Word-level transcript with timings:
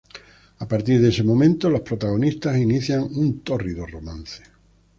A 0.63 0.67
partir 0.67 0.99
de 0.99 1.09
este 1.09 1.21
momento, 1.21 1.69
los 1.69 1.81
protagonistas 1.81 2.57
inician 2.57 3.03
un 3.03 3.41
tórrido 3.41 3.85
romance. 3.85 4.41